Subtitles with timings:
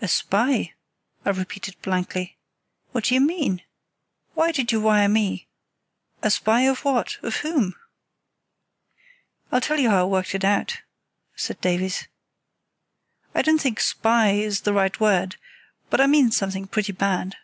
[0.00, 0.72] "A spy!"
[1.26, 2.38] I repeated blankly.
[2.92, 3.60] "What do you mean?
[4.32, 5.46] Why did you wire to me?
[6.22, 7.74] A spy of what—of whom?"
[9.52, 10.80] "I'll tell you how I worked it out,"
[11.36, 12.08] said Davies.
[13.34, 15.36] "I don't think 'spy' is the right word;
[15.90, 17.36] but I mean something pretty bad.